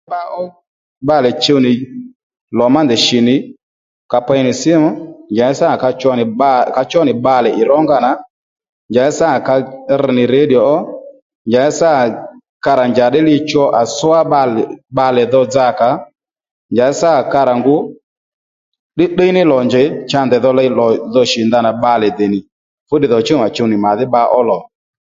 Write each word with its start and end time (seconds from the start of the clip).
Bba 0.07 0.19
ó 0.41 0.43
bbalè 1.03 1.29
chuw 1.43 1.59
nì 1.65 1.71
lò 2.57 2.65
má 2.73 2.79
ndèy 2.85 3.01
shi 3.05 3.19
nì 3.27 3.35
ka 4.11 4.17
pey 4.27 4.41
nì 4.45 4.51
sǐmù 4.61 4.89
njàddí 5.31 5.55
sâ 5.59 5.65
nà 5.71 5.77
ka 5.83 5.89
cho 5.99 6.09
ka 6.75 6.81
chó 6.91 6.99
nì 7.07 7.13
bbalè 7.17 7.49
í 7.61 7.63
rónga 7.69 7.97
nà 8.05 8.11
njàddí 8.91 9.13
sâ 9.17 9.25
nà 9.31 9.37
ka 9.47 9.53
rr 9.99 10.05
nì 10.17 10.23
radio 10.35 10.59
ó 10.75 10.77
njàddí 11.49 11.71
sâ 11.79 11.87
nà 11.97 12.01
ka 12.63 12.71
rà 12.79 12.85
njàddí 12.91 13.19
li 13.27 13.35
cho 13.49 13.63
à 13.81 13.81
swa 13.97 14.19
bbalè 14.93 15.23
dho 15.33 15.41
bba 15.49 15.65
kǎ 15.79 15.89
nja 16.73 16.85
sâ 16.99 17.09
ka 17.31 17.39
rà 17.47 17.53
ngu 17.59 17.75
tdiytdiy 18.93 19.31
ní 19.35 19.41
lò 19.51 19.57
njèy 19.67 19.87
cha 20.09 20.19
ndèy 20.25 20.41
dho 20.43 20.51
lò 20.57 20.61
mbà 21.09 21.21
ndanà 21.47 21.69
bbalè 21.75 22.07
dè 22.17 22.25
fúnìchú 22.87 23.33
ma 23.41 23.47
chuw 23.55 23.67
nì 23.69 23.77
lo 24.49 24.57